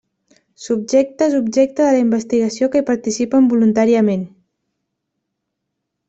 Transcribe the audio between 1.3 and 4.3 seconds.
objecte de la investigació que hi participen voluntàriament.